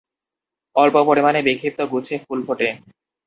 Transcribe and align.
অল্প 0.75 0.95
পরিমাণে 1.09 1.39
বিক্ষিপ্ত 1.47 1.79
গুচ্ছে 1.91 2.15
ফুল 2.25 2.39
ফোটে। 2.47 2.67